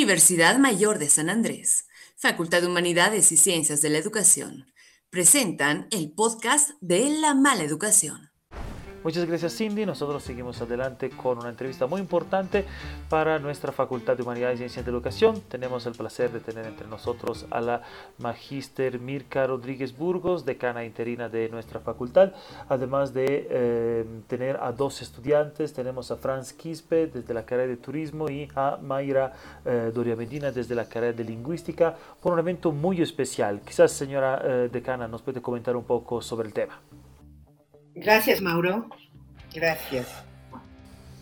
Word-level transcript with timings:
Universidad 0.00 0.56
Mayor 0.56 0.98
de 0.98 1.10
San 1.10 1.28
Andrés, 1.28 1.86
Facultad 2.16 2.62
de 2.62 2.68
Humanidades 2.68 3.32
y 3.32 3.36
Ciencias 3.36 3.82
de 3.82 3.90
la 3.90 3.98
Educación, 3.98 4.72
presentan 5.10 5.88
el 5.90 6.10
podcast 6.12 6.70
de 6.80 7.10
La 7.20 7.34
Mala 7.34 7.64
Educación. 7.64 8.29
Muchas 9.02 9.24
gracias 9.24 9.56
Cindy. 9.56 9.86
Nosotros 9.86 10.22
seguimos 10.22 10.60
adelante 10.60 11.08
con 11.08 11.38
una 11.38 11.48
entrevista 11.48 11.86
muy 11.86 12.02
importante 12.02 12.66
para 13.08 13.38
nuestra 13.38 13.72
Facultad 13.72 14.14
de 14.14 14.22
Humanidades 14.22 14.56
y 14.56 14.58
Ciencias 14.58 14.84
de 14.84 14.90
Educación. 14.90 15.40
Tenemos 15.48 15.86
el 15.86 15.94
placer 15.94 16.30
de 16.30 16.40
tener 16.40 16.66
entre 16.66 16.86
nosotros 16.86 17.46
a 17.50 17.62
la 17.62 17.80
Magíster 18.18 19.00
Mirka 19.00 19.46
Rodríguez 19.46 19.96
Burgos, 19.96 20.44
decana 20.44 20.84
interina 20.84 21.30
de 21.30 21.48
nuestra 21.48 21.80
facultad. 21.80 22.34
Además 22.68 23.14
de 23.14 23.48
eh, 23.50 24.04
tener 24.26 24.58
a 24.60 24.70
dos 24.70 25.00
estudiantes, 25.00 25.72
tenemos 25.72 26.10
a 26.10 26.16
Franz 26.16 26.52
Quispe 26.52 27.06
desde 27.06 27.32
la 27.32 27.46
carrera 27.46 27.68
de 27.68 27.78
Turismo 27.78 28.28
y 28.28 28.48
a 28.54 28.76
Mayra 28.82 29.32
eh, 29.64 29.92
Doria 29.94 30.14
Medina 30.14 30.52
desde 30.52 30.74
la 30.74 30.84
carrera 30.84 31.14
de 31.14 31.24
Lingüística 31.24 31.96
por 32.20 32.34
un 32.34 32.38
evento 32.38 32.70
muy 32.70 33.00
especial. 33.00 33.62
Quizás 33.62 33.92
señora 33.92 34.42
eh, 34.44 34.68
decana 34.70 35.08
nos 35.08 35.22
puede 35.22 35.40
comentar 35.40 35.74
un 35.74 35.84
poco 35.84 36.20
sobre 36.20 36.48
el 36.48 36.52
tema. 36.52 36.78
Gracias, 37.94 38.40
Mauro. 38.40 38.88
Gracias. 39.54 40.06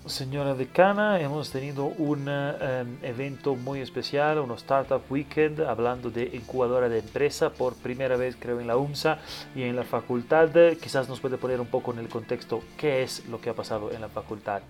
Señora 0.09 0.55
decana, 0.55 1.21
hemos 1.21 1.51
tenido 1.51 1.85
un 1.85 2.29
em, 2.29 2.97
evento 3.03 3.57
muy 3.57 3.81
especial, 3.81 4.39
un 4.39 4.51
Startup 4.53 5.03
Weekend, 5.11 5.61
hablando 5.61 6.11
de 6.11 6.31
incubadora 6.33 6.89
de 6.89 7.01
empresa 7.01 7.51
por 7.53 7.75
primera 7.75 8.17
vez 8.17 8.35
creo 8.39 8.59
en 8.59 8.67
la 8.67 8.79
UMSA 8.79 9.19
y 9.55 9.63
en 9.65 9.77
la 9.77 9.85
facultad. 9.85 10.51
Quizás 10.81 11.11
nos 11.11 11.21
puede 11.21 11.37
poner 11.37 11.61
un 11.61 11.67
poco 11.67 11.93
en 11.93 11.99
el 11.99 12.09
contexto 12.09 12.63
qué 12.79 13.03
es 13.03 13.27
lo 13.27 13.39
que 13.41 13.51
ha 13.51 13.55
pasado 13.55 13.93
en 13.93 14.01
la 14.01 14.09
facultad. 14.09 14.63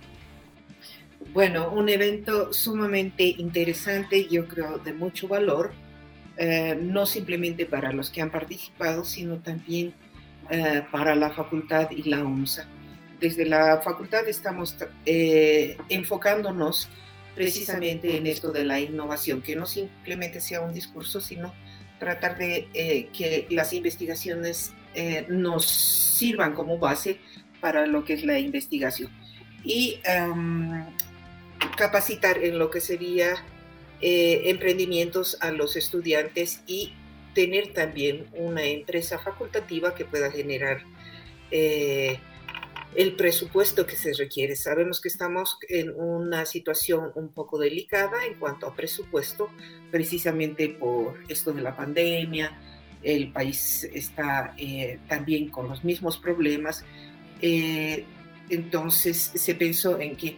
Bueno, 1.33 1.71
un 1.71 1.89
evento 1.89 2.53
sumamente 2.53 3.23
interesante, 3.23 4.27
yo 4.29 4.49
creo 4.49 4.79
de 4.79 4.93
mucho 4.93 5.29
valor, 5.29 5.73
eh, 6.37 6.77
no 6.81 7.07
simplemente 7.07 7.65
para 7.65 7.93
los 7.93 8.11
que 8.11 8.23
han 8.23 8.31
participado, 8.31 9.05
sino 9.05 9.37
también 9.39 9.95
eh, 10.51 10.83
para 10.91 11.15
la 11.15 11.31
facultad 11.31 11.91
y 11.91 12.09
la 12.09 12.25
UNSA. 12.25 12.67
Desde 13.21 13.45
la 13.45 13.83
facultad 13.83 14.27
estamos 14.29 14.77
eh, 15.05 15.77
enfocándonos 15.91 16.89
precisamente 17.35 18.17
en 18.17 18.27
esto 18.27 18.51
de 18.51 18.65
la 18.65 18.81
innovación, 18.81 19.43
que 19.43 19.55
no 19.57 19.67
simplemente 19.67 20.41
sea 20.41 20.63
un 20.63 20.73
discurso, 20.73 21.21
sino 21.21 21.53
tratar 21.99 22.39
de 22.39 22.69
eh, 22.73 23.09
que 23.13 23.47
las 23.51 23.73
investigaciones 23.73 24.73
nos 25.29 25.67
sirvan 25.67 26.55
como 26.55 26.79
base 26.79 27.21
para 27.61 27.87
lo 27.87 28.05
que 28.05 28.15
es 28.15 28.25
la 28.25 28.39
investigación. 28.39 29.13
Y 29.63 30.01
em, 30.03 30.85
capacitar 31.77 32.39
en 32.39 32.59
lo 32.59 32.71
que 32.71 32.81
sería 32.81 33.37
emprendimientos 34.01 35.37
a 35.41 35.53
los 35.53 35.77
estudiantes 35.77 36.63
y 36.67 36.95
tener 37.39 37.73
también 37.73 38.27
una 38.35 38.65
empresa 38.65 39.17
facultativa 39.21 39.95
que 39.95 40.05
pueda 40.05 40.29
generar 40.29 40.83
eh, 41.53 42.19
el 42.97 43.15
presupuesto 43.15 43.87
que 43.87 43.95
se 43.95 44.13
requiere. 44.13 44.57
Sabemos 44.57 45.01
que 45.01 45.07
estamos 45.07 45.57
en 45.69 45.95
una 45.95 46.45
situación 46.47 47.13
un 47.15 47.29
poco 47.29 47.57
delicada 47.57 48.27
en 48.27 48.41
cuanto 48.41 48.67
a 48.67 48.75
presupuesto, 48.75 49.51
precisamente 49.93 50.69
por 50.69 51.21
esto 51.29 51.53
de 51.53 51.63
la 51.63 51.77
pandemia. 51.77 52.59
El 53.05 53.31
país 53.31 53.85
está 53.85 54.53
eh, 54.59 54.99
también 55.07 55.49
con 55.49 55.69
los 55.69 55.85
mismos 55.85 56.19
problemas. 56.19 56.85
Eh, 57.41 58.05
entonces 58.51 59.31
se 59.33 59.55
pensó 59.55 60.01
en 60.01 60.17
que 60.17 60.37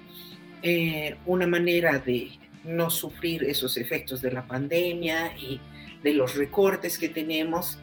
una 1.25 1.47
manera 1.47 1.99
de 1.99 2.33
no 2.65 2.91
sufrir 2.91 3.45
esos 3.45 3.79
efectos 3.79 4.21
de 4.21 4.33
la 4.33 4.47
pandemia 4.47 5.35
y 5.39 5.59
de 6.03 6.15
los 6.15 6.37
recortes 6.37 6.99
que 6.99 7.09
tenemos 7.09 7.79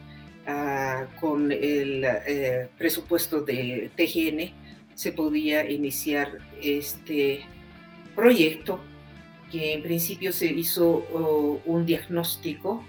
ah, 0.46 1.06
con 1.20 1.52
el 1.52 2.04
eh, 2.04 2.68
presupuesto 2.76 3.40
de 3.42 3.90
TGN, 3.96 4.94
se 4.94 5.12
podía 5.12 5.70
iniciar 5.70 6.38
este 6.60 7.44
proyecto 8.16 8.80
que 9.50 9.74
en 9.74 9.82
principio 9.82 10.32
se 10.32 10.46
hizo 10.46 11.60
un 11.64 11.86
diagnóstico 11.86 12.84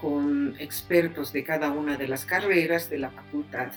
con 0.00 0.56
expertos 0.58 1.32
de 1.32 1.44
cada 1.44 1.70
una 1.70 1.96
de 1.96 2.08
las 2.08 2.24
carreras 2.24 2.88
de 2.88 2.98
la 2.98 3.10
facultad 3.10 3.72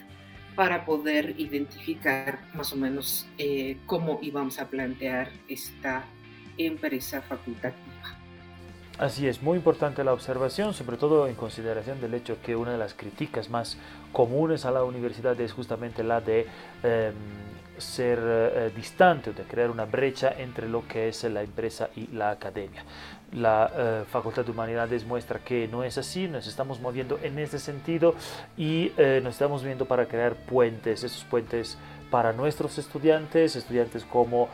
para 0.56 0.86
poder 0.86 1.36
identificar 1.38 2.40
más 2.54 2.72
o 2.72 2.76
menos 2.76 3.28
eh, 3.38 3.78
cómo 3.86 4.20
íbamos 4.22 4.60
a 4.60 4.70
plantear 4.70 5.30
esta 5.48 6.06
empresa 6.58 7.22
facultativa. 7.22 7.83
Así 9.00 9.28
es, 9.28 9.42
muy 9.42 9.58
importante 9.58 10.04
la 10.04 10.14
observación, 10.14 10.76
sobre 10.76 10.98
todo 10.98 11.28
en 11.28 11.34
consideración 11.34 12.00
del 12.00 12.14
hecho 12.14 12.38
que 12.44 12.56
una 12.56 12.74
de 12.74 12.78
las 12.78 12.94
críticas 12.94 13.50
más 13.50 13.76
comunes 14.12 14.66
a 14.66 14.72
la 14.72 14.84
universidad 14.84 15.40
es 15.42 15.52
justamente 15.52 16.04
la 16.04 16.22
de 16.22 16.46
em, 16.84 17.14
ser 17.80 18.20
eh, 18.22 18.72
distante 18.76 19.32
o 19.32 19.34
de 19.34 19.44
crear 19.46 19.72
una 19.72 19.86
brecha 19.86 20.36
entre 20.38 20.70
lo 20.70 20.88
que 20.88 21.08
es 21.08 21.24
la 21.24 21.42
empresa 21.42 21.90
y 21.96 22.06
la 22.08 22.30
academia. 22.30 22.84
La 23.32 23.72
eh, 23.76 24.04
Facultad 24.12 24.46
de 24.46 24.52
Humanidades 24.52 25.06
muestra 25.08 25.40
que 25.40 25.68
no 25.68 25.84
es 25.84 25.98
así, 25.98 26.28
nos 26.28 26.46
estamos 26.46 26.80
moviendo 26.80 27.20
en 27.24 27.40
ese 27.40 27.58
sentido 27.58 28.14
y 28.58 28.92
eh, 28.98 29.22
nos 29.24 29.34
estamos 29.34 29.64
viendo 29.64 29.86
para 29.86 30.06
crear 30.06 30.36
puentes, 30.36 31.04
esos 31.04 31.24
puentes 31.24 31.80
para 32.12 32.32
nuestros 32.32 32.78
estudiantes, 32.78 33.56
estudiantes 33.56 34.06
como 34.06 34.48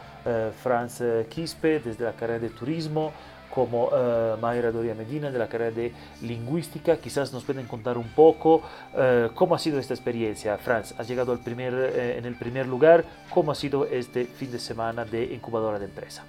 Franz 0.63 1.03
Quispe 1.27 1.81
desde 1.81 2.05
la 2.05 2.13
carrera 2.13 2.39
de 2.39 2.49
turismo, 2.49 3.11
como 3.59 3.87
uh, 3.87 4.37
Mayra 4.39 4.71
Doria 4.71 4.95
Medina 4.95 5.29
de 5.29 5.37
la 5.37 5.49
carrera 5.49 5.71
de 5.71 5.91
lingüística. 6.21 6.95
Quizás 6.95 7.33
nos 7.33 7.43
pueden 7.43 7.67
contar 7.67 7.97
un 7.97 8.07
poco 8.07 8.61
uh, 8.93 9.33
cómo 9.35 9.53
ha 9.53 9.59
sido 9.59 9.79
esta 9.79 9.93
experiencia. 9.93 10.57
Franz, 10.57 10.95
has 10.97 11.09
llegado 11.09 11.33
al 11.33 11.39
primer, 11.39 11.73
uh, 11.73 12.17
en 12.17 12.23
el 12.23 12.35
primer 12.35 12.67
lugar. 12.67 13.03
¿Cómo 13.33 13.51
ha 13.51 13.55
sido 13.55 13.85
este 13.85 14.23
fin 14.23 14.49
de 14.49 14.59
semana 14.59 15.03
de 15.03 15.25
incubadora 15.25 15.77
de 15.77 15.85
empresa? 15.85 16.23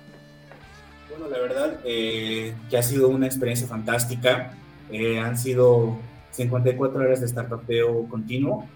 Bueno, 1.09 1.29
la 1.29 1.39
verdad 1.39 1.79
eh, 1.85 2.53
que 2.69 2.77
ha 2.77 2.83
sido 2.83 3.09
una 3.09 3.27
experiencia 3.27 3.69
fantástica. 3.69 4.51
Eh, 4.91 5.21
han 5.21 5.39
sido 5.39 5.99
54 6.33 6.99
horas 6.99 7.21
de 7.21 7.29
startupeo 7.29 8.09
continuo, 8.09 8.67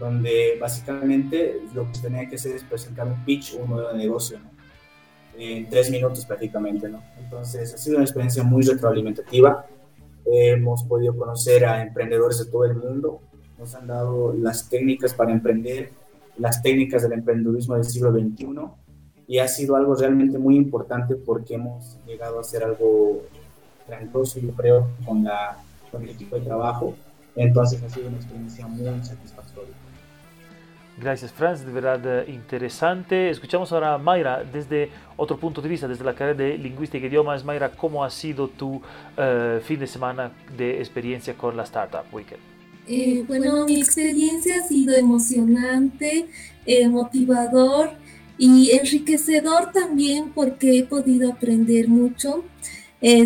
donde 0.00 0.56
básicamente 0.58 1.60
lo 1.74 1.92
que 1.92 1.98
tenía 1.98 2.26
que 2.26 2.36
hacer 2.36 2.56
es 2.56 2.64
presentar 2.64 3.06
un 3.06 3.22
pitch, 3.26 3.52
un 3.60 3.68
modelo 3.68 3.92
de 3.92 3.98
negocio. 3.98 4.38
¿no? 4.38 4.57
En 5.38 5.68
tres 5.68 5.90
minutos 5.90 6.26
prácticamente, 6.26 6.88
¿no? 6.88 7.02
Entonces 7.18 7.72
ha 7.72 7.78
sido 7.78 7.96
una 7.96 8.04
experiencia 8.04 8.42
muy 8.42 8.62
retroalimentativa. 8.62 9.64
hemos 10.26 10.82
podido 10.84 11.16
conocer 11.16 11.64
a 11.64 11.80
emprendedores 11.82 12.38
de 12.38 12.50
todo 12.50 12.64
el 12.64 12.74
mundo, 12.74 13.20
nos 13.58 13.74
han 13.74 13.86
dado 13.86 14.34
las 14.34 14.68
técnicas 14.68 15.14
para 15.14 15.32
emprender, 15.32 15.90
las 16.36 16.62
técnicas 16.62 17.02
del 17.02 17.12
emprendedurismo 17.12 17.74
del 17.74 17.84
siglo 17.84 18.12
XXI 18.12 18.46
y 19.26 19.38
ha 19.38 19.48
sido 19.48 19.76
algo 19.76 19.94
realmente 19.94 20.38
muy 20.38 20.56
importante 20.56 21.14
porque 21.14 21.54
hemos 21.54 21.98
llegado 22.06 22.38
a 22.38 22.40
hacer 22.40 22.64
algo 22.64 23.22
grandioso, 23.86 24.40
yo 24.40 24.52
creo, 24.52 24.88
con, 25.04 25.24
la, 25.24 25.58
con 25.90 26.02
el 26.02 26.10
equipo 26.10 26.36
de 26.36 26.42
trabajo. 26.42 26.94
Entonces 27.36 27.82
ha 27.82 27.90
sido 27.90 28.08
una 28.08 28.16
experiencia 28.16 28.66
muy 28.66 28.84
satisfactoria. 29.04 29.74
Gracias, 31.00 31.32
Franz, 31.32 31.64
de 31.64 31.70
verdad 31.70 32.00
eh, 32.04 32.32
interesante. 32.32 33.30
Escuchamos 33.30 33.70
ahora 33.70 33.94
a 33.94 33.98
Mayra 33.98 34.42
desde 34.42 34.90
otro 35.16 35.38
punto 35.38 35.62
de 35.62 35.68
vista, 35.68 35.86
desde 35.86 36.04
la 36.04 36.12
carrera 36.12 36.36
de 36.36 36.58
lingüística 36.58 37.04
y 37.04 37.08
idiomas. 37.08 37.44
Mayra, 37.44 37.70
¿cómo 37.70 38.02
ha 38.02 38.10
sido 38.10 38.48
tu 38.48 38.76
uh, 38.76 38.82
fin 39.62 39.78
de 39.78 39.86
semana 39.86 40.32
de 40.56 40.78
experiencia 40.78 41.34
con 41.34 41.56
la 41.56 41.62
Startup 41.62 42.02
Weekend? 42.12 42.40
Eh, 42.88 43.22
bueno, 43.28 43.64
mi 43.66 43.80
experiencia 43.80 44.56
ha 44.56 44.66
sido 44.66 44.96
emocionante, 44.96 46.26
eh, 46.66 46.88
motivador 46.88 47.92
y 48.36 48.72
enriquecedor 48.72 49.70
también 49.70 50.32
porque 50.34 50.78
he 50.78 50.84
podido 50.84 51.30
aprender 51.30 51.88
mucho 51.88 52.44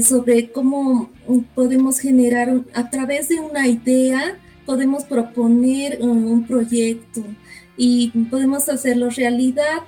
sobre 0.03 0.53
cómo 0.53 1.11
podemos 1.55 1.99
generar 1.99 2.61
a 2.75 2.91
través 2.91 3.31
de 3.31 3.41
una 3.41 3.67
idea, 3.67 4.39
podemos 4.67 5.05
proponer 5.05 5.99
un 6.03 6.47
proyecto 6.47 7.23
y 7.77 8.11
podemos 8.31 8.69
hacerlo 8.69 9.11
realidad. 9.11 9.83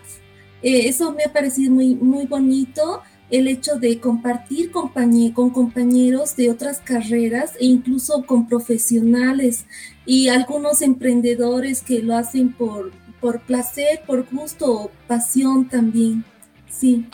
Eh, 0.62 0.88
eso 0.88 1.12
me 1.12 1.24
ha 1.24 1.32
parecido 1.32 1.72
muy, 1.72 1.94
muy 1.94 2.26
bonito, 2.26 3.02
el 3.30 3.48
hecho 3.48 3.76
de 3.76 3.98
compartir 4.00 4.70
con 4.70 5.50
compañeros 5.50 6.36
de 6.36 6.50
otras 6.50 6.78
carreras 6.78 7.52
e 7.58 7.66
incluso 7.66 8.24
con 8.26 8.46
profesionales 8.46 9.64
y 10.06 10.28
algunos 10.28 10.82
emprendedores 10.82 11.82
que 11.82 12.00
lo 12.02 12.16
hacen 12.16 12.52
por, 12.52 12.92
por 13.20 13.40
placer, 13.40 14.02
por 14.06 14.28
gusto 14.30 14.72
o 14.72 14.90
pasión 15.08 15.68
también. 15.68 16.24
Sí. 16.70 17.06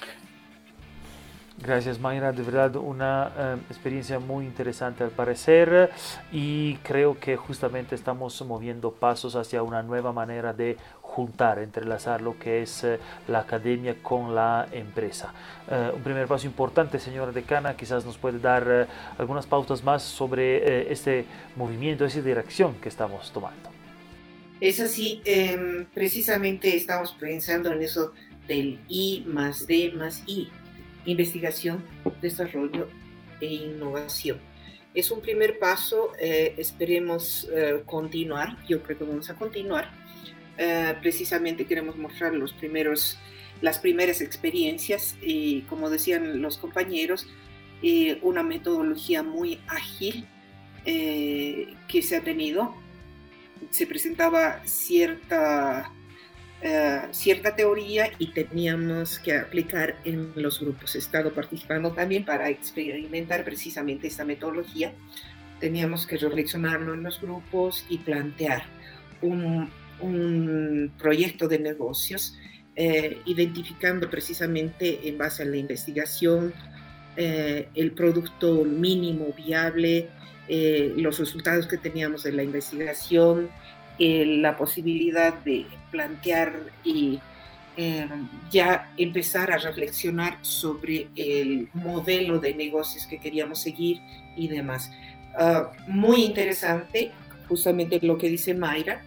Gracias 1.63 2.01
Mayra, 2.01 2.33
de 2.33 2.43
verdad 2.43 2.77
una 2.77 3.33
eh, 3.37 3.57
experiencia 3.69 4.19
muy 4.19 4.47
interesante 4.47 5.05
al 5.05 5.11
parecer 5.11 5.91
y 6.33 6.77
creo 6.77 7.21
que 7.21 7.37
justamente 7.37 7.95
estamos 7.95 8.41
moviendo 8.47 8.93
pasos 8.93 9.37
hacia 9.37 9.63
una 9.63 9.83
nueva 9.83 10.11
manera 10.11 10.55
de 10.55 10.79
juntar, 11.03 11.59
entrelazar 11.59 12.23
lo 12.23 12.39
que 12.39 12.63
es 12.63 12.83
eh, 12.85 12.99
la 13.29 13.41
academia 13.41 14.03
con 14.03 14.35
la 14.35 14.69
empresa. 14.73 15.35
Eh, 15.71 15.93
un 15.95 16.03
primer 16.03 16.27
paso 16.27 16.47
importante, 16.47 16.99
señora 16.99 17.31
decana, 17.31 17.77
quizás 17.77 18.07
nos 18.07 18.17
puede 18.17 18.39
dar 18.39 18.89
algunas 19.19 19.47
pautas 19.47 19.85
más 19.85 20.03
sobre 20.03 20.91
este 20.91 21.27
movimiento, 21.57 22.07
esa 22.07 22.23
dirección 22.23 22.77
que 22.77 22.89
estamos 22.89 23.31
tomando. 23.33 23.69
Es 24.63 24.81
así, 24.81 25.21
em, 25.27 25.85
precisamente 25.93 26.75
estamos 26.75 27.13
pensando 27.13 27.71
en 27.71 27.83
eso 27.83 28.15
del 28.49 28.81
I 28.89 29.25
más 29.27 29.67
D 29.67 29.93
más 29.95 30.23
I 30.27 30.51
investigación, 31.07 31.85
desarrollo 32.21 32.89
e 33.41 33.47
innovación. 33.47 34.39
Es 34.93 35.11
un 35.11 35.21
primer 35.21 35.59
paso, 35.59 36.13
eh, 36.19 36.55
esperemos 36.59 37.49
eh, 37.53 37.83
continuar, 37.87 38.57
yo 38.67 38.83
creo 38.83 38.99
que 38.99 39.05
vamos 39.05 39.31
a 39.31 39.35
continuar. 39.37 39.91
Eh, 40.59 40.95
precisamente 41.01 41.65
queremos 41.65 41.97
mostrar 41.97 42.35
los 42.35 42.53
primeros, 42.53 43.17
las 43.61 43.79
primeras 43.79 44.21
experiencias 44.21 45.17
y, 45.23 45.63
como 45.63 45.91
decían 45.91 46.43
los 46.43 46.59
compañeros, 46.59 47.27
una 48.21 48.43
metodología 48.43 49.23
muy 49.23 49.59
ágil 49.67 50.27
que 50.85 52.03
se 52.03 52.17
ha 52.17 52.21
tenido. 52.21 52.75
Se 53.71 53.87
presentaba 53.87 54.61
cierta 54.67 55.91
eh, 56.63 57.01
cierta 57.13 57.57
teoría 57.57 58.11
y 58.19 58.33
teníamos 58.33 59.19
que 59.19 59.35
aplicar 59.35 59.97
en 60.05 60.33
los 60.37 60.61
grupos. 60.61 60.95
He 60.95 60.99
estado 60.99 61.33
participando 61.33 61.93
también 61.93 62.27
para 62.27 62.51
experimentar 62.51 63.45
precisamente 63.45 64.09
esta 64.09 64.27
metodología. 64.27 64.93
Teníamos 65.59 66.07
que 66.07 66.19
reflexionarlo 66.19 66.93
en 66.93 67.03
los 67.03 67.19
grupos 67.19 67.87
y 67.89 67.97
plantear 67.99 68.65
un, 69.23 69.71
un 70.01 70.93
proyecto 70.99 71.49
de 71.49 71.61
negocios, 71.61 72.37
eh, 72.77 73.23
identificando 73.25 74.11
precisamente 74.11 75.09
en 75.09 75.17
base 75.17 75.43
a 75.43 75.47
la 75.47 75.57
investigación 75.57 76.53
eh, 77.17 77.69
el 77.75 77.93
producto 77.93 78.65
mínimo 78.65 79.33
viable, 79.35 80.09
los 80.97 81.17
resultados 81.21 81.69
que 81.69 81.77
teníamos 81.79 82.25
de 82.25 82.33
la 82.33 82.43
investigación, 82.43 83.49
la 84.01 84.57
posibilidad 84.57 85.35
de 85.35 85.67
plantear 85.91 86.53
y 86.83 87.21
eh, 87.77 88.09
ya 88.51 88.93
empezar 88.97 89.53
a 89.53 89.59
reflexionar 89.59 90.39
sobre 90.41 91.09
el 91.15 91.69
modelo 91.75 92.39
de 92.39 92.55
negocios 92.55 93.07
que 93.07 93.19
queríamos 93.19 93.61
seguir 93.61 94.01
y 94.37 94.49
demás. 94.49 94.91
Ah, 95.35 95.73
muy 95.87 96.25
interesante, 96.25 97.13
justamente 97.49 98.01
lo 98.03 98.19
que 98.19 98.29
dice 98.29 98.55
Mayra, 98.55 99.03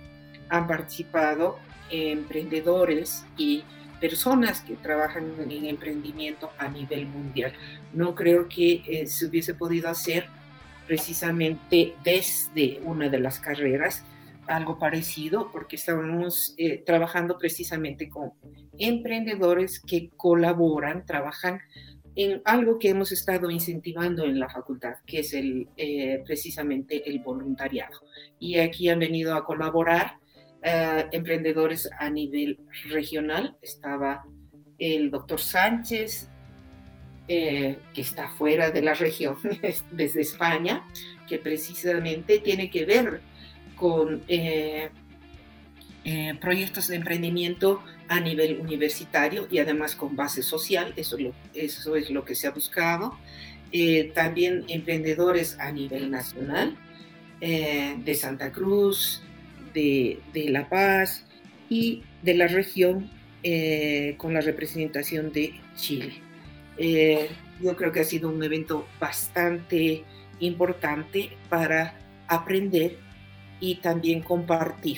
han 0.49 0.67
participado 0.67 1.57
emprendedores 1.89 3.25
y 3.37 3.63
personas 3.99 4.61
que 4.61 4.75
trabajan 4.75 5.33
en 5.49 5.65
emprendimiento 5.65 6.51
a 6.57 6.67
nivel 6.67 7.05
mundial. 7.07 7.53
No 7.93 8.15
creo 8.15 8.47
que 8.47 8.83
eh, 8.85 9.07
se 9.07 9.25
hubiese 9.25 9.53
podido 9.53 9.89
hacer 9.89 10.27
precisamente 10.87 11.95
desde 12.03 12.79
una 12.83 13.09
de 13.09 13.19
las 13.19 13.39
carreras, 13.39 14.03
algo 14.47 14.77
parecido 14.77 15.49
porque 15.51 15.75
estábamos 15.75 16.53
eh, 16.57 16.83
trabajando 16.85 17.37
precisamente 17.37 18.09
con 18.09 18.31
emprendedores 18.77 19.79
que 19.79 20.09
colaboran, 20.15 21.05
trabajan 21.05 21.61
en 22.15 22.41
algo 22.45 22.77
que 22.77 22.89
hemos 22.89 23.11
estado 23.11 23.49
incentivando 23.49 24.25
en 24.25 24.39
la 24.39 24.49
facultad, 24.49 24.95
que 25.05 25.19
es 25.19 25.33
el, 25.33 25.67
eh, 25.77 26.21
precisamente 26.25 27.09
el 27.09 27.19
voluntariado. 27.19 28.01
Y 28.39 28.59
aquí 28.59 28.89
han 28.89 28.99
venido 28.99 29.35
a 29.35 29.45
colaborar 29.45 30.17
eh, 30.61 31.05
emprendedores 31.11 31.89
a 31.97 32.09
nivel 32.09 32.59
regional. 32.89 33.57
Estaba 33.61 34.25
el 34.77 35.09
doctor 35.09 35.39
Sánchez, 35.39 36.29
que 37.25 37.77
está 37.95 38.27
fuera 38.27 38.69
de 38.69 38.81
la 38.81 38.93
región, 38.93 39.37
desde 39.91 40.21
España, 40.21 40.85
que 41.27 41.39
precisamente 41.39 42.39
tiene 42.39 42.69
que 42.69 42.85
ver 42.85 43.21
con 43.75 44.23
eh, 44.27 44.89
eh, 46.05 46.33
proyectos 46.39 46.87
de 46.87 46.95
emprendimiento 46.97 47.83
a 48.07 48.19
nivel 48.19 48.59
universitario 48.59 49.47
y 49.49 49.59
además 49.59 49.95
con 49.95 50.15
base 50.15 50.43
social, 50.43 50.93
eso, 50.95 51.17
es 51.95 52.09
lo 52.09 52.25
que 52.25 52.35
se 52.35 52.47
ha 52.47 52.51
buscado. 52.51 53.17
Eh, 53.71 54.11
también 54.13 54.65
emprendedores 54.67 55.57
a 55.59 55.71
nivel 55.71 56.11
nacional, 56.11 56.77
de 57.39 58.15
Santa 58.15 58.53
Cruz, 58.53 59.21
de, 59.73 60.21
de, 60.31 60.47
La 60.47 60.69
Paz 60.69 61.25
y 61.67 62.03
de 62.21 62.35
la 62.35 62.47
región 62.47 63.11
con 64.15 64.33
la 64.33 64.39
representación 64.39 65.33
de 65.33 65.53
Chile. 65.75 66.13
yo 67.61 67.75
creo 67.75 67.91
que 67.91 67.99
ha 67.99 68.05
sido 68.05 68.29
un 68.29 68.41
evento 68.41 68.87
bastante 68.97 70.05
importante 70.39 71.31
para 71.49 71.95
aprender 72.27 72.97
y 73.63 73.75
también 73.75 74.21
compartir 74.21 74.97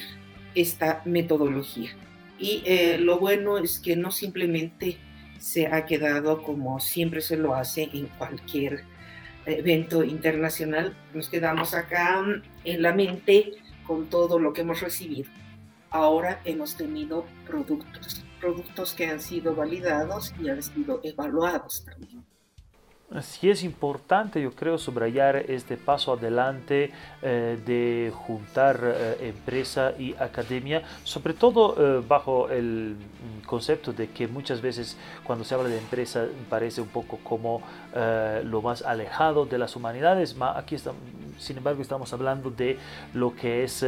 esta 0.55 1.03
metodología. 1.05 1.91
Y 2.39 2.63
eh, 2.65 2.97
lo 2.97 3.19
bueno 3.19 3.59
es 3.59 3.79
que 3.79 3.95
no 3.95 4.09
simplemente 4.09 4.97
se 5.37 5.67
ha 5.67 5.85
quedado 5.85 6.41
como 6.41 6.79
siempre 6.79 7.21
se 7.21 7.37
lo 7.37 7.53
hace 7.53 7.91
en 7.93 8.07
cualquier 8.17 8.83
evento 9.45 10.03
internacional, 10.03 10.97
nos 11.13 11.29
quedamos 11.29 11.75
acá 11.75 12.25
en 12.63 12.81
la 12.81 12.91
mente 12.91 13.51
con 13.85 14.07
todo 14.07 14.39
lo 14.39 14.51
que 14.51 14.61
hemos 14.61 14.81
recibido. 14.81 15.29
Ahora 15.91 16.41
hemos 16.43 16.75
tenido 16.75 17.27
productos, 17.45 18.25
productos 18.41 18.95
que 18.95 19.05
han 19.05 19.21
sido 19.21 19.53
validados 19.53 20.33
y 20.41 20.49
han 20.49 20.63
sido 20.63 21.01
evaluados 21.03 21.85
también. 21.85 22.24
Sí 23.21 23.51
es 23.51 23.63
importante, 23.63 24.41
yo 24.41 24.51
creo, 24.51 24.79
subrayar 24.79 25.35
este 25.35 25.77
paso 25.77 26.13
adelante 26.13 26.91
eh, 27.21 27.57
de 27.63 28.11
juntar 28.11 28.79
eh, 28.83 29.27
empresa 29.29 29.93
y 29.97 30.15
academia, 30.15 30.81
sobre 31.03 31.35
todo 31.35 31.75
eh, 31.77 32.03
bajo 32.05 32.49
el 32.49 32.95
concepto 33.45 33.93
de 33.93 34.09
que 34.09 34.27
muchas 34.27 34.59
veces 34.59 34.97
cuando 35.23 35.45
se 35.45 35.53
habla 35.53 35.69
de 35.69 35.77
empresa 35.77 36.25
parece 36.49 36.81
un 36.81 36.87
poco 36.87 37.19
como 37.23 37.61
lo 38.43 38.61
más 38.61 38.81
alejado 38.81 39.45
de 39.45 39.59
las 39.59 39.75
humanidades, 39.75 40.35
aquí 40.55 40.75
sin 41.37 41.57
embargo 41.57 41.83
estamos 41.83 42.11
hablando 42.11 42.49
de 42.49 42.77
lo 43.13 43.35
que 43.35 43.63
es 43.63 43.85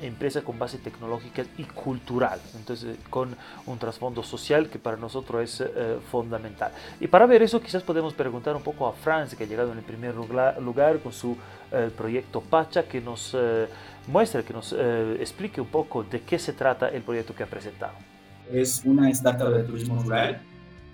empresa 0.00 0.42
con 0.42 0.58
base 0.58 0.78
tecnológica 0.78 1.44
y 1.58 1.64
cultural, 1.64 2.40
entonces 2.56 2.96
con 3.10 3.36
un 3.66 3.78
trasfondo 3.78 4.22
social 4.22 4.68
que 4.68 4.78
para 4.78 4.96
nosotros 4.96 5.42
es 5.42 5.60
eh, 5.60 5.98
fundamental. 6.10 6.72
Y 7.00 7.08
para 7.08 7.26
ver 7.26 7.42
eso 7.42 7.60
quizás 7.60 7.82
podemos 7.82 8.14
preguntar 8.14 8.56
un 8.56 8.62
poco 8.62 8.86
a 8.86 8.92
Franz, 8.92 9.34
que 9.34 9.44
ha 9.44 9.46
llegado 9.46 9.72
en 9.72 9.78
el 9.78 9.84
primer 9.84 10.14
lugar 10.14 10.98
con 11.02 11.12
su 11.12 11.36
eh, 11.70 11.90
proyecto 11.96 12.40
Pacha, 12.40 12.84
que 12.84 13.00
nos 13.00 13.34
eh, 13.34 13.66
muestre, 14.06 14.44
que 14.44 14.52
nos 14.52 14.72
explique 14.72 15.60
un 15.60 15.68
poco 15.68 16.02
de 16.02 16.20
qué 16.20 16.38
se 16.38 16.52
trata 16.52 16.88
el 16.88 17.02
proyecto 17.02 17.34
que 17.34 17.42
ha 17.42 17.46
presentado. 17.46 17.94
Es 18.50 18.82
una 18.84 19.08
startup 19.10 19.48
de 19.50 19.62
turismo 19.62 20.02
rural 20.02 20.40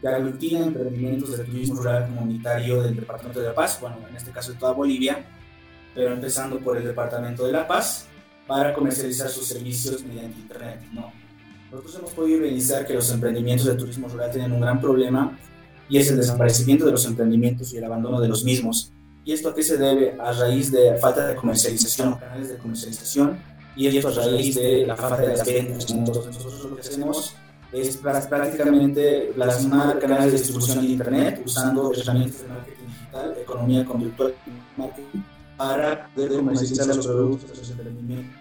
que 0.00 0.09
aglutina 0.09 0.61
emprendimientos 0.61 1.37
de 1.37 1.45
turismo 1.45 1.76
rural 1.76 2.07
comunitario 2.07 2.83
del 2.83 2.97
Departamento 2.97 3.40
de 3.40 3.47
La 3.47 3.54
Paz, 3.54 3.78
bueno, 3.80 3.97
en 4.09 4.16
este 4.16 4.30
caso 4.30 4.52
de 4.52 4.59
toda 4.59 4.73
Bolivia, 4.73 5.25
pero 5.95 6.12
empezando 6.12 6.59
por 6.61 6.76
el 6.76 6.85
Departamento 6.85 7.45
de 7.47 7.52
La 7.52 7.66
Paz, 7.66 8.08
para 8.49 8.73
comercializar 8.73 9.28
sus 9.28 9.47
servicios 9.47 10.02
mediante 10.02 10.40
Internet. 10.40 10.81
No. 10.93 11.12
Nosotros 11.71 11.97
hemos 11.97 12.12
podido 12.12 12.38
evidenciar 12.38 12.87
que 12.87 12.95
los 12.95 13.11
emprendimientos 13.12 13.67
de 13.67 13.75
turismo 13.75 14.09
rural 14.09 14.31
tienen 14.31 14.52
un 14.52 14.61
gran 14.61 14.81
problema 14.81 15.38
y 15.88 15.99
es 15.99 16.11
el 16.11 16.17
desaparecimiento 16.17 16.87
de 16.87 16.93
los 16.93 17.05
emprendimientos 17.05 17.73
y 17.75 17.76
el 17.76 17.85
abandono 17.85 18.21
de 18.21 18.28
los 18.28 18.43
mismos. 18.43 18.90
¿Y 19.25 19.35
esto 19.35 19.50
a 19.50 19.55
qué 19.55 19.62
se 19.62 19.76
debe? 19.76 20.17
A 20.19 20.33
raíz 20.33 20.73
de 20.73 20.97
falta 20.97 21.26
de 21.26 21.37
comercialización, 21.37 22.14
canales 22.14 22.49
de 22.49 22.57
comercialización, 22.57 23.38
y 23.76 23.87
esto 23.87 24.09
a 24.09 24.12
raíz 24.12 24.55
de 24.55 24.87
la 24.87 24.97
falta 24.97 25.21
de 25.21 25.28
las 25.28 25.47
ventas. 25.47 25.95
nosotros 25.95 26.64
lo 26.64 26.75
que 26.75 26.81
hacemos 26.81 27.37
es 27.71 27.99
prácticamente 27.99 29.31
plasmar 29.35 29.99
canales 29.99 30.33
de 30.33 30.38
distribución 30.38 30.78
en 30.78 30.93
Internet 30.93 31.43
usando 31.45 31.93
herramientas 31.93 32.43
de 32.43 32.49
marketing 32.49 32.87
digital, 32.87 33.37
economía 33.43 33.85
conductual 33.85 34.35
y 34.47 34.81
marketing 34.81 35.21
para 35.59 36.09
poder 36.15 36.37
comercializar 36.37 36.87
los 36.87 37.07
productos 37.07 37.59
los 37.59 37.71
emprendimientos 37.71 38.38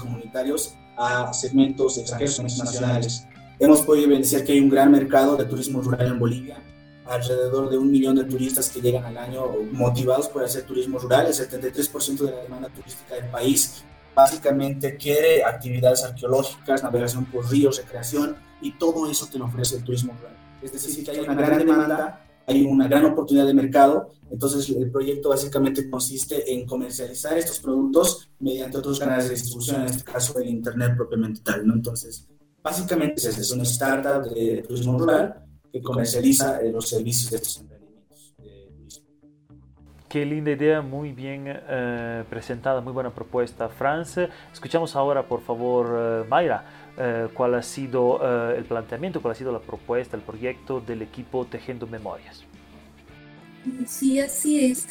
comunitarios 0.00 0.74
a 0.96 1.32
segmentos 1.32 1.98
extranjeros 1.98 2.58
nacionales. 2.58 3.26
Hemos 3.58 3.82
podido 3.82 4.06
evidenciar 4.06 4.44
que 4.44 4.52
hay 4.52 4.60
un 4.60 4.70
gran 4.70 4.90
mercado 4.90 5.36
de 5.36 5.44
turismo 5.44 5.80
rural 5.80 6.06
en 6.06 6.18
Bolivia, 6.18 6.56
alrededor 7.06 7.70
de 7.70 7.78
un 7.78 7.90
millón 7.90 8.16
de 8.16 8.24
turistas 8.24 8.70
que 8.70 8.80
llegan 8.80 9.04
al 9.04 9.16
año 9.16 9.46
motivados 9.72 10.28
por 10.28 10.42
hacer 10.42 10.64
turismo 10.64 10.98
rural, 10.98 11.26
el 11.26 11.34
73% 11.34 12.18
de 12.18 12.30
la 12.30 12.42
demanda 12.42 12.68
turística 12.70 13.14
del 13.14 13.26
país. 13.26 13.84
Básicamente 14.14 14.96
quiere 14.96 15.44
actividades 15.44 16.02
arqueológicas, 16.02 16.82
navegación 16.82 17.24
por 17.26 17.48
ríos, 17.50 17.78
recreación 17.78 18.36
y 18.60 18.72
todo 18.72 19.10
eso 19.10 19.26
te 19.26 19.38
lo 19.38 19.46
ofrece 19.46 19.76
el 19.76 19.84
turismo 19.84 20.14
rural. 20.18 20.36
es 20.62 20.72
decir, 20.72 21.04
que 21.04 21.10
hay 21.10 21.20
una 21.20 21.34
gran 21.34 21.58
demanda, 21.58 22.24
hay 22.46 22.64
una 22.64 22.88
gran 22.88 23.04
oportunidad 23.06 23.46
de 23.46 23.54
mercado, 23.54 24.12
entonces 24.30 24.68
el 24.70 24.90
proyecto 24.90 25.28
básicamente 25.28 25.88
consiste 25.88 26.52
en 26.52 26.66
comercializar 26.66 27.36
estos 27.36 27.60
productos 27.60 28.28
mediante 28.38 28.78
otros 28.78 28.98
canales 28.98 29.28
de 29.28 29.34
distribución, 29.34 29.82
en 29.82 29.88
este 29.88 30.04
caso 30.04 30.38
el 30.38 30.48
Internet 30.48 30.94
propiamente 30.96 31.40
tal, 31.42 31.66
¿no? 31.66 31.74
Entonces, 31.74 32.26
básicamente 32.62 33.28
es, 33.28 33.50
una 33.50 33.64
startup 33.64 34.32
de 34.32 34.64
turismo 34.66 34.98
rural 34.98 35.44
que 35.70 35.82
comercializa 35.82 36.60
eh, 36.60 36.70
los 36.72 36.88
servicios 36.88 37.30
de 37.30 37.36
estos. 37.36 37.64
Qué 40.12 40.26
linda 40.26 40.50
idea, 40.50 40.82
muy 40.82 41.10
bien 41.12 41.44
eh, 41.46 42.24
presentada, 42.28 42.82
muy 42.82 42.92
buena 42.92 43.14
propuesta, 43.14 43.70
Franz. 43.70 44.18
Escuchamos 44.52 44.94
ahora, 44.94 45.26
por 45.26 45.40
favor, 45.40 45.86
eh, 45.90 46.28
Mayra, 46.28 46.66
eh, 46.98 47.28
cuál 47.32 47.54
ha 47.54 47.62
sido 47.62 48.20
el 48.52 48.62
planteamiento, 48.66 49.22
cuál 49.22 49.32
ha 49.32 49.34
sido 49.34 49.52
la 49.52 49.60
propuesta, 49.60 50.14
el 50.14 50.22
proyecto 50.22 50.82
del 50.82 51.00
equipo 51.00 51.46
Tejiendo 51.46 51.86
Memorias. 51.86 52.44
Sí, 53.86 54.20
así 54.20 54.66
es. 54.66 54.86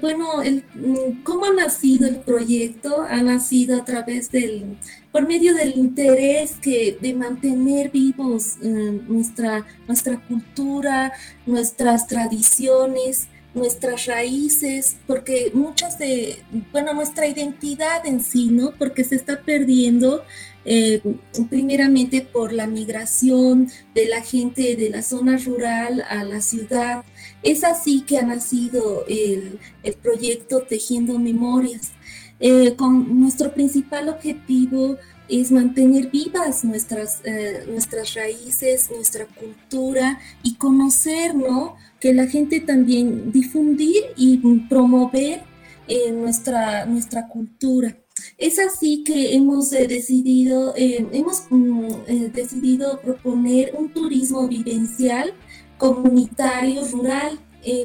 Bueno, 0.00 0.42
mm, 0.42 1.22
¿cómo 1.22 1.44
ha 1.44 1.52
nacido 1.52 2.08
el 2.08 2.16
proyecto? 2.16 3.02
Ha 3.02 3.22
nacido 3.22 3.80
a 3.80 3.84
través 3.84 4.32
del, 4.32 4.78
por 5.12 5.28
medio 5.28 5.54
del 5.54 5.76
interés 5.76 6.56
que, 6.60 6.98
de 7.00 7.14
mantener 7.14 7.92
vivos 7.92 8.56
nuestra, 8.60 9.64
nuestra 9.86 10.18
cultura, 10.26 11.12
nuestras 11.46 12.08
tradiciones, 12.08 13.28
nuestras 13.56 14.06
raíces, 14.06 14.96
porque 15.06 15.50
muchas 15.54 15.98
de, 15.98 16.38
bueno, 16.72 16.94
nuestra 16.94 17.26
identidad 17.26 18.06
en 18.06 18.22
sí, 18.22 18.50
¿no? 18.50 18.72
Porque 18.78 19.02
se 19.02 19.16
está 19.16 19.42
perdiendo 19.42 20.22
eh, 20.64 21.00
primeramente 21.48 22.20
por 22.20 22.52
la 22.52 22.66
migración 22.66 23.68
de 23.94 24.06
la 24.06 24.20
gente 24.20 24.76
de 24.76 24.90
la 24.90 25.02
zona 25.02 25.38
rural 25.38 26.04
a 26.08 26.22
la 26.22 26.40
ciudad. 26.40 27.04
Es 27.42 27.64
así 27.64 28.02
que 28.02 28.18
ha 28.18 28.22
nacido 28.22 29.04
el, 29.08 29.58
el 29.82 29.94
proyecto 29.94 30.62
Tejiendo 30.62 31.18
Memorias. 31.18 31.92
Eh, 32.38 32.74
con 32.76 33.18
nuestro 33.18 33.54
principal 33.54 34.10
objetivo 34.10 34.98
es 35.28 35.50
mantener 35.50 36.10
vivas 36.10 36.64
nuestras, 36.64 37.20
eh, 37.24 37.64
nuestras 37.68 38.14
raíces, 38.14 38.90
nuestra 38.90 39.26
cultura 39.26 40.20
y 40.42 40.54
conocer, 40.54 41.34
¿no? 41.34 41.76
Que 42.06 42.14
la 42.14 42.28
gente 42.28 42.60
también 42.60 43.32
difundir 43.32 44.00
y 44.16 44.36
promover 44.68 45.42
eh, 45.88 46.12
nuestra, 46.12 46.86
nuestra 46.86 47.26
cultura. 47.26 47.96
Es 48.38 48.60
así 48.60 49.02
que 49.02 49.34
hemos 49.34 49.72
eh, 49.72 49.88
decidido, 49.88 50.72
eh, 50.76 51.04
hemos 51.10 51.46
mm, 51.50 51.88
decidido 52.32 53.00
proponer 53.00 53.74
un 53.76 53.92
turismo 53.92 54.46
vivencial 54.46 55.34
comunitario 55.78 56.86
rural 56.86 57.40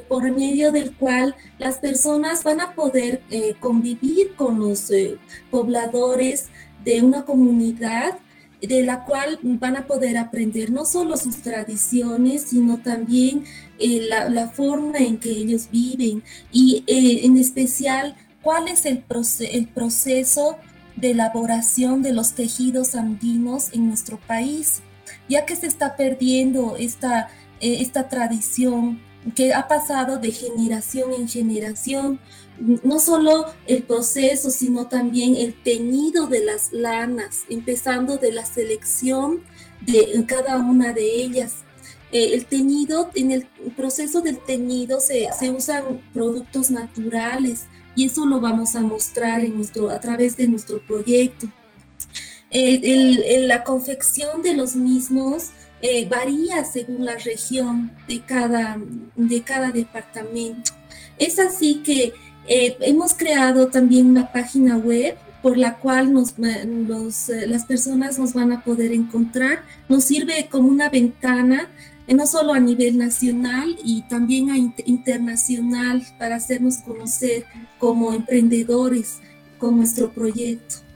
por 0.07 0.31
medio 0.31 0.71
del 0.71 0.95
cual 0.95 1.35
las 1.57 1.79
personas 1.79 2.43
van 2.43 2.61
a 2.61 2.75
poder 2.75 3.23
convivir 3.59 4.35
con 4.35 4.59
los 4.59 4.91
pobladores 5.49 6.49
de 6.85 7.01
una 7.01 7.25
comunidad 7.25 8.19
de 8.61 8.83
la 8.83 9.05
cual 9.05 9.39
van 9.41 9.75
a 9.75 9.87
poder 9.87 10.17
aprender 10.17 10.71
no 10.71 10.85
solo 10.85 11.17
sus 11.17 11.37
tradiciones, 11.37 12.43
sino 12.43 12.77
también 12.77 13.43
la, 13.79 14.29
la, 14.29 14.49
forma 14.49 14.99
en 14.99 15.17
que 15.17 15.31
ellos 15.31 15.69
viven 15.71 16.23
y 16.51 16.83
en 16.87 17.37
especial 17.37 18.15
cuál 18.41 18.67
es 18.67 18.85
el 18.85 18.99
proceso 19.67 20.57
de 20.95 21.11
elaboración 21.11 22.01
de 22.01 22.13
los 22.13 22.33
tejidos 22.33 22.95
andinos 22.95 23.69
en 23.73 23.87
nuestro 23.87 24.19
país, 24.19 24.81
ya 25.27 25.45
que 25.45 25.55
se 25.55 25.67
está 25.67 25.95
perdiendo 25.95 26.75
esta, 26.77 27.29
eh, 27.59 27.77
esta 27.81 28.07
tradición 28.09 29.01
que 29.35 29.53
ha 29.53 29.67
pasado 29.67 30.17
de 30.17 30.31
generación 30.31 31.13
en 31.13 31.27
generación, 31.27 32.19
no 32.83 32.99
solo 32.99 33.45
el 33.67 33.83
proceso, 33.83 34.49
sino 34.51 34.87
también 34.87 35.35
el 35.35 35.53
teñido 35.53 36.27
de 36.27 36.43
las 36.43 36.73
lanas, 36.73 37.41
empezando 37.49 38.17
de 38.17 38.31
la 38.31 38.45
selección 38.45 39.41
de 39.81 40.23
cada 40.27 40.57
una 40.57 40.93
de 40.93 41.21
ellas. 41.21 41.57
Eh, 42.11 42.33
el 42.33 42.45
teñido, 42.45 43.09
en 43.15 43.31
el 43.31 43.47
proceso 43.75 44.21
del 44.21 44.37
teñido 44.37 44.99
se, 44.99 45.29
se 45.37 45.49
usan 45.49 46.01
productos 46.13 46.69
naturales, 46.69 47.65
y 47.95 48.05
eso 48.05 48.25
lo 48.25 48.39
vamos 48.39 48.75
a 48.75 48.81
mostrar 48.81 49.43
en 49.43 49.55
nuestro, 49.55 49.89
a 49.89 49.99
través 49.99 50.37
de 50.37 50.47
nuestro 50.47 50.81
proyecto. 50.85 51.47
El, 52.49 53.23
el, 53.23 53.47
la 53.47 53.63
confección 53.63 54.41
de 54.41 54.53
los 54.53 54.75
mismos 54.75 55.51
eh, 55.81 56.07
varía 56.07 56.63
según 56.63 57.05
la 57.05 57.17
región 57.17 57.91
de 58.07 58.21
cada, 58.21 58.77
de 59.15 59.41
cada 59.41 59.71
departamento. 59.71 60.71
Es 61.17 61.39
así 61.39 61.81
que 61.83 62.13
eh, 62.47 62.77
hemos 62.81 63.13
creado 63.13 63.67
también 63.67 64.07
una 64.07 64.31
página 64.31 64.77
web 64.77 65.15
por 65.41 65.57
la 65.57 65.77
cual 65.77 66.13
nos, 66.13 66.35
eh, 66.39 67.47
las 67.47 67.65
personas 67.65 68.19
nos 68.19 68.33
van 68.33 68.51
a 68.51 68.63
poder 68.63 68.91
encontrar. 68.91 69.63
Nos 69.89 70.03
sirve 70.03 70.47
como 70.51 70.69
una 70.69 70.89
ventana 70.89 71.67
no 72.07 72.27
solo 72.27 72.53
a 72.53 72.59
nivel 72.59 72.97
nacional 72.97 73.75
y 73.83 74.01
también 74.03 74.49
a 74.49 74.57
internacional 74.57 76.05
para 76.19 76.35
hacernos 76.35 76.77
conocer 76.77 77.45
como 77.79 78.13
emprendedores 78.13 79.19
con 79.57 79.77
nuestro 79.77 80.11
proyecto 80.11 80.90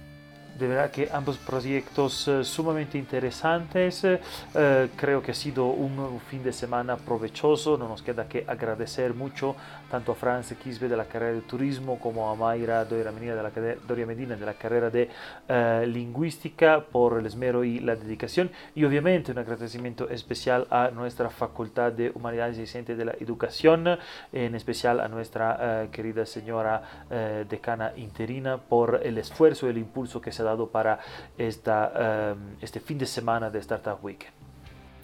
de 0.58 0.68
verdad 0.68 0.90
que 0.90 1.10
ambos 1.12 1.38
proyectos 1.38 2.28
uh, 2.28 2.44
sumamente 2.44 2.98
interesantes. 2.98 4.04
Uh, 4.04 4.88
creo 4.96 5.22
que 5.22 5.32
ha 5.32 5.36
sido 5.36 5.66
un, 5.68 6.20
fin 6.30 6.44
de 6.44 6.54
semana 6.54 6.96
provechoso. 6.96 7.78
No 7.78 7.90
nos 7.90 8.02
queda 8.02 8.28
que 8.28 8.46
agradecer 8.48 9.14
mucho 9.14 9.56
tanto 9.92 10.14
a 10.14 10.16
Franz 10.16 10.54
Quisbe 10.54 10.88
de 10.88 10.96
la 10.96 11.06
carrera 11.06 11.34
de 11.34 11.42
turismo 11.42 12.00
como 12.00 12.30
a 12.30 12.36
Mayra 12.36 12.86
Doria 12.86 13.12
Medina 13.12 13.36
de 13.36 13.44
la, 13.44 13.52
Doria 13.86 14.06
Medina 14.06 14.36
de 14.36 14.46
la 14.46 14.54
carrera 14.54 14.90
de 14.90 15.10
uh, 15.50 15.86
lingüística 15.86 16.80
por 16.80 17.20
el 17.20 17.26
esmero 17.26 17.66
y 17.66 17.80
la 17.80 17.96
dedicación. 17.96 18.50
Y 18.76 18.86
obviamente 18.86 19.34
un 19.34 19.40
agradecimiento 19.40 20.10
especial 20.10 20.68
a 20.70 20.90
nuestra 20.90 21.30
Facultad 21.30 21.92
de 21.92 22.12
Humanidades 22.16 22.58
y 22.60 22.66
Ciencias 22.66 22.98
de 22.98 23.06
la 23.06 23.16
Educación, 23.20 23.98
en 24.32 24.56
especial 24.56 25.00
a 25.02 25.08
nuestra 25.08 25.88
querida 25.92 26.26
señora 26.26 27.06
decana 27.50 27.94
interina 27.96 28.58
por 28.58 29.02
el 29.04 29.18
esfuerzo 29.18 29.68
y 29.68 29.72
el 29.72 29.78
impulso 29.78 30.22
que 30.22 30.32
se 30.32 30.45
dado 30.46 30.70
para 30.70 31.00
esta, 31.38 32.34
um, 32.34 32.56
este 32.62 32.80
fin 32.80 32.98
de 32.98 33.06
semana 33.06 33.50
de 33.50 33.60
Startup 33.60 34.00
Week. 34.02 34.26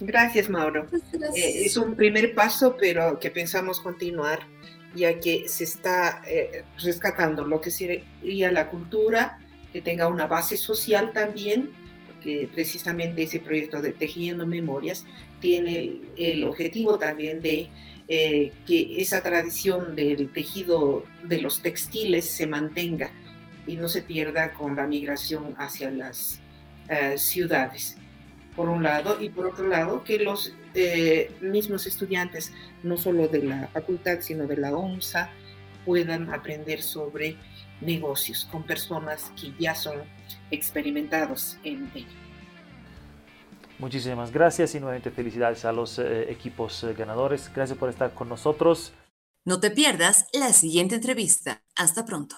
Gracias, 0.00 0.48
Mauro. 0.48 0.86
Gracias. 0.90 1.36
Eh, 1.36 1.66
es 1.66 1.76
un 1.76 1.94
primer 1.94 2.34
paso, 2.34 2.76
pero 2.78 3.18
que 3.20 3.30
pensamos 3.30 3.80
continuar, 3.80 4.40
ya 4.94 5.20
que 5.20 5.48
se 5.48 5.64
está 5.64 6.22
eh, 6.26 6.64
rescatando 6.82 7.44
lo 7.44 7.60
que 7.60 7.70
sería 7.70 8.50
la 8.50 8.68
cultura, 8.68 9.38
que 9.72 9.82
tenga 9.82 10.08
una 10.08 10.26
base 10.26 10.56
social 10.56 11.12
también, 11.12 11.70
que 12.22 12.48
precisamente 12.52 13.24
ese 13.24 13.40
proyecto 13.40 13.82
de 13.82 13.92
Tejiendo 13.92 14.46
Memorias 14.46 15.04
tiene 15.40 15.78
el, 15.78 16.08
el 16.16 16.44
objetivo 16.44 16.98
también 16.98 17.40
de 17.40 17.68
eh, 18.08 18.52
que 18.66 19.00
esa 19.00 19.22
tradición 19.22 19.94
del 19.94 20.30
tejido 20.32 21.04
de 21.22 21.40
los 21.40 21.62
textiles 21.62 22.28
se 22.28 22.46
mantenga 22.46 23.10
y 23.66 23.76
no 23.76 23.88
se 23.88 24.02
pierda 24.02 24.52
con 24.52 24.76
la 24.76 24.86
migración 24.86 25.54
hacia 25.58 25.90
las 25.90 26.40
eh, 26.88 27.16
ciudades, 27.18 27.96
por 28.56 28.68
un 28.68 28.82
lado, 28.82 29.20
y 29.20 29.30
por 29.30 29.46
otro 29.46 29.66
lado, 29.66 30.04
que 30.04 30.18
los 30.18 30.54
eh, 30.74 31.30
mismos 31.40 31.86
estudiantes, 31.86 32.52
no 32.82 32.96
solo 32.96 33.28
de 33.28 33.42
la 33.42 33.68
facultad, 33.68 34.20
sino 34.20 34.46
de 34.46 34.56
la 34.56 34.74
ONSA, 34.74 35.30
puedan 35.84 36.32
aprender 36.32 36.82
sobre 36.82 37.36
negocios 37.80 38.48
con 38.50 38.62
personas 38.62 39.32
que 39.40 39.52
ya 39.58 39.74
son 39.74 40.02
experimentados 40.50 41.58
en 41.64 41.90
ello. 41.94 42.22
Muchísimas 43.78 44.30
gracias 44.30 44.74
y 44.74 44.80
nuevamente 44.80 45.10
felicidades 45.10 45.64
a 45.64 45.72
los 45.72 45.98
eh, 45.98 46.30
equipos 46.30 46.84
eh, 46.84 46.94
ganadores. 46.94 47.50
Gracias 47.52 47.76
por 47.76 47.88
estar 47.88 48.14
con 48.14 48.28
nosotros. 48.28 48.92
No 49.44 49.58
te 49.58 49.72
pierdas 49.72 50.28
la 50.32 50.52
siguiente 50.52 50.94
entrevista. 50.94 51.64
Hasta 51.74 52.04
pronto. 52.04 52.36